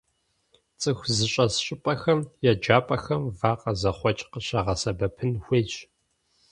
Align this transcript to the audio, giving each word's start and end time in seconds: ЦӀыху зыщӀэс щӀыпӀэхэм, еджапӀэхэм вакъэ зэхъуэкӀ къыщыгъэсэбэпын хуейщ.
ЦӀыху 0.79 1.07
зыщӀэс 1.15 1.53
щӀыпӀэхэм, 1.65 2.19
еджапӀэхэм 2.51 3.23
вакъэ 3.39 3.71
зэхъуэкӀ 3.79 4.25
къыщыгъэсэбэпын 4.31 5.31
хуейщ. 5.43 5.73